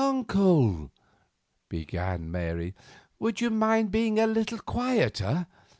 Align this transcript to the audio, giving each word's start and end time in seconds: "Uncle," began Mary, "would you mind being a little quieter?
"Uncle," 0.03 0.91
began 1.69 2.31
Mary, 2.31 2.73
"would 3.19 3.39
you 3.39 3.51
mind 3.51 3.91
being 3.91 4.17
a 4.17 4.25
little 4.25 4.57
quieter? 4.57 5.45